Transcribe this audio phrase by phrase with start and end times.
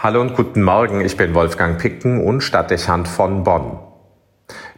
[0.00, 3.80] Hallo und guten Morgen, ich bin Wolfgang Picken und Stadtdechant von Bonn.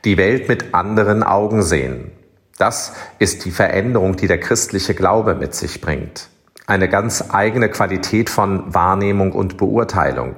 [0.07, 2.11] Die Welt mit anderen Augen sehen.
[2.57, 6.31] Das ist die Veränderung, die der christliche Glaube mit sich bringt.
[6.67, 10.37] Eine ganz eigene Qualität von Wahrnehmung und Beurteilung.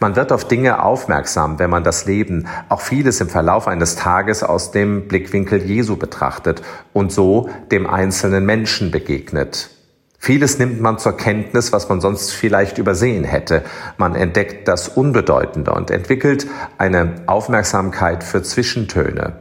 [0.00, 4.42] Man wird auf Dinge aufmerksam, wenn man das Leben, auch vieles im Verlauf eines Tages
[4.42, 9.70] aus dem Blickwinkel Jesu betrachtet und so dem einzelnen Menschen begegnet.
[10.24, 13.62] Vieles nimmt man zur Kenntnis, was man sonst vielleicht übersehen hätte.
[13.98, 16.46] Man entdeckt das Unbedeutende und entwickelt
[16.78, 19.34] eine Aufmerksamkeit für Zwischentöne.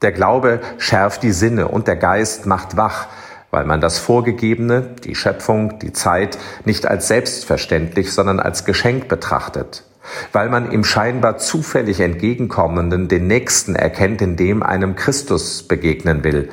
[0.00, 3.08] Der Glaube schärft die Sinne und der Geist macht wach,
[3.50, 9.84] weil man das Vorgegebene, die Schöpfung, die Zeit nicht als selbstverständlich, sondern als Geschenk betrachtet,
[10.32, 16.48] weil man im scheinbar zufällig entgegenkommenden den Nächsten erkennt, in dem einem Christus begegnen will,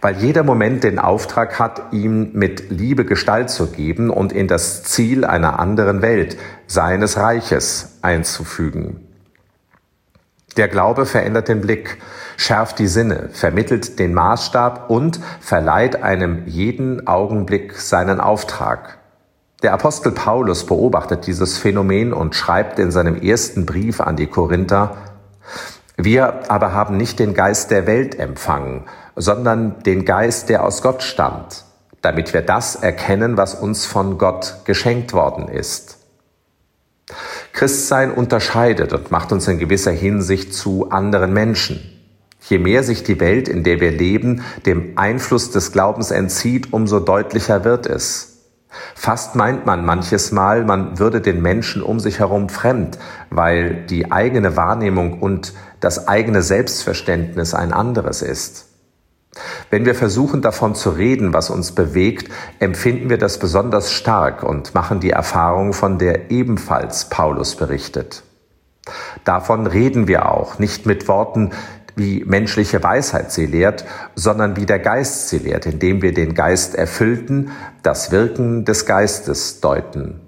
[0.00, 4.82] weil jeder Moment den Auftrag hat, ihm mit Liebe Gestalt zu geben und in das
[4.82, 9.08] Ziel einer anderen Welt, seines Reiches einzufügen.
[10.56, 11.98] Der Glaube verändert den Blick,
[12.36, 18.98] schärft die Sinne, vermittelt den Maßstab und verleiht einem jeden Augenblick seinen Auftrag.
[19.62, 24.96] Der Apostel Paulus beobachtet dieses Phänomen und schreibt in seinem ersten Brief an die Korinther,
[25.96, 28.84] wir aber haben nicht den Geist der Welt empfangen,
[29.18, 31.64] sondern den Geist, der aus Gott stammt,
[32.00, 35.98] damit wir das erkennen, was uns von Gott geschenkt worden ist.
[37.52, 41.80] Christsein unterscheidet und macht uns in gewisser Hinsicht zu anderen Menschen.
[42.48, 47.00] Je mehr sich die Welt, in der wir leben, dem Einfluss des Glaubens entzieht, umso
[47.00, 48.38] deutlicher wird es.
[48.94, 52.98] Fast meint man manches Mal, man würde den Menschen um sich herum fremd,
[53.30, 58.67] weil die eigene Wahrnehmung und das eigene Selbstverständnis ein anderes ist.
[59.70, 64.74] Wenn wir versuchen davon zu reden, was uns bewegt, empfinden wir das besonders stark und
[64.74, 68.22] machen die Erfahrung, von der ebenfalls Paulus berichtet.
[69.24, 71.50] Davon reden wir auch, nicht mit Worten,
[71.96, 76.74] wie menschliche Weisheit sie lehrt, sondern wie der Geist sie lehrt, indem wir den Geist
[76.74, 77.50] erfüllten,
[77.82, 80.20] das Wirken des Geistes deuten.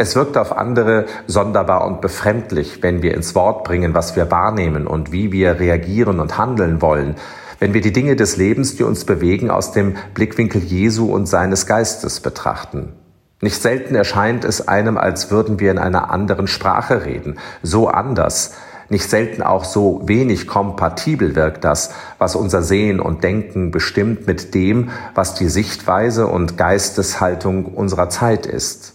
[0.00, 4.86] Es wirkt auf andere sonderbar und befremdlich, wenn wir ins Wort bringen, was wir wahrnehmen
[4.86, 7.16] und wie wir reagieren und handeln wollen,
[7.58, 11.66] wenn wir die Dinge des Lebens, die uns bewegen, aus dem Blickwinkel Jesu und seines
[11.66, 12.92] Geistes betrachten.
[13.40, 18.54] Nicht selten erscheint es einem, als würden wir in einer anderen Sprache reden, so anders,
[18.90, 24.54] nicht selten auch so wenig kompatibel wirkt das, was unser Sehen und Denken bestimmt mit
[24.54, 28.94] dem, was die Sichtweise und Geisteshaltung unserer Zeit ist.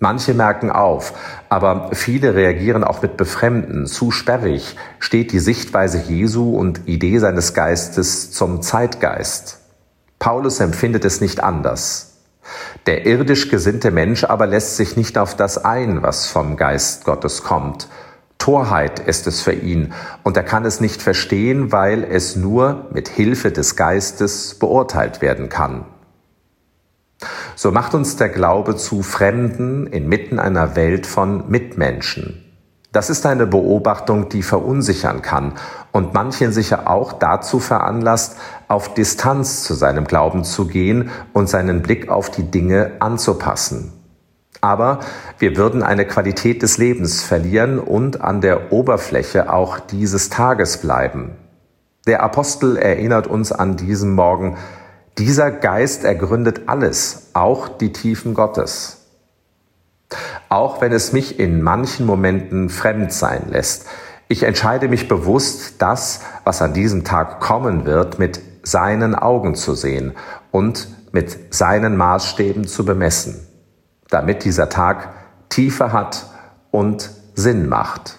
[0.00, 1.12] Manche merken auf,
[1.48, 3.86] aber viele reagieren auch mit Befremden.
[3.86, 9.58] Zu sperrig steht die Sichtweise Jesu und Idee seines Geistes zum Zeitgeist.
[10.20, 12.18] Paulus empfindet es nicht anders.
[12.86, 17.42] Der irdisch gesinnte Mensch aber lässt sich nicht auf das ein, was vom Geist Gottes
[17.42, 17.88] kommt.
[18.38, 19.92] Torheit ist es für ihn
[20.22, 25.48] und er kann es nicht verstehen, weil es nur mit Hilfe des Geistes beurteilt werden
[25.48, 25.86] kann.
[27.60, 32.44] So macht uns der Glaube zu Fremden inmitten einer Welt von Mitmenschen.
[32.92, 35.54] Das ist eine Beobachtung, die verunsichern kann
[35.90, 38.36] und manchen sicher auch dazu veranlasst,
[38.68, 43.92] auf Distanz zu seinem Glauben zu gehen und seinen Blick auf die Dinge anzupassen.
[44.60, 45.00] Aber
[45.40, 51.32] wir würden eine Qualität des Lebens verlieren und an der Oberfläche auch dieses Tages bleiben.
[52.06, 54.56] Der Apostel erinnert uns an diesem Morgen,
[55.18, 58.98] dieser Geist ergründet alles, auch die Tiefen Gottes.
[60.48, 63.86] Auch wenn es mich in manchen Momenten fremd sein lässt,
[64.28, 69.74] ich entscheide mich bewusst, das, was an diesem Tag kommen wird, mit seinen Augen zu
[69.74, 70.12] sehen
[70.50, 73.46] und mit seinen Maßstäben zu bemessen,
[74.10, 75.14] damit dieser Tag
[75.48, 76.26] Tiefe hat
[76.70, 78.18] und Sinn macht.